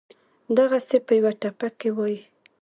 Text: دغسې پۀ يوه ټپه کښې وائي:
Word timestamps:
دغسې 0.57 0.97
پۀ 1.05 1.13
يوه 1.19 1.31
ټپه 1.41 1.67
کښې 1.79 1.89
وائي: 1.95 2.19